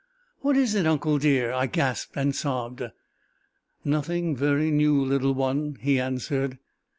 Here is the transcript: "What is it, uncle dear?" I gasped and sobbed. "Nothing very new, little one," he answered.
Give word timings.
"What 0.39 0.57
is 0.57 0.73
it, 0.73 0.87
uncle 0.87 1.19
dear?" 1.19 1.51
I 1.53 1.67
gasped 1.67 2.17
and 2.17 2.35
sobbed. 2.35 2.81
"Nothing 3.85 4.35
very 4.35 4.71
new, 4.71 4.99
little 4.99 5.35
one," 5.35 5.77
he 5.79 5.99
answered. 5.99 6.57